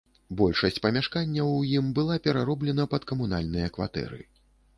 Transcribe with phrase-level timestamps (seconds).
[0.37, 4.21] Большасць памяшканняў у ім была перароблена пад камунальныя кватэры.